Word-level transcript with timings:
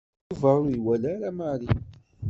Yuba 0.29 0.49
ur 0.63 0.69
iwala 0.77 1.07
ara 1.15 1.29
Mary. 1.37 1.67